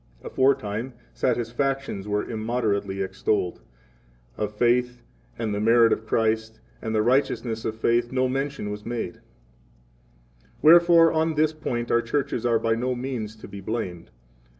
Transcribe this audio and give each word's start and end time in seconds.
Aforetime 0.23 0.93
satisfactions 1.13 2.07
were 2.07 2.27
immoderately 2.27 3.03
extolled; 3.03 3.57
5 4.35 4.43
of 4.45 4.55
faith 4.55 5.03
and 5.37 5.53
the 5.53 5.59
merit 5.59 5.93
of 5.93 6.07
Christ 6.07 6.59
and 6.81 6.95
the 6.95 7.03
righteousness 7.03 7.65
of 7.65 7.75
faith 7.75 8.11
no 8.11 8.27
mention 8.27 8.71
was 8.71 8.83
made; 8.83 9.19
wherefore, 10.59 11.13
on 11.13 11.35
this 11.35 11.53
point, 11.53 11.91
our 11.91 12.01
churches 12.01 12.47
are 12.47 12.57
by 12.57 12.73
no 12.73 12.95
means 12.95 13.35
to 13.35 13.47
be 13.47 13.61
blamed. 13.61 14.09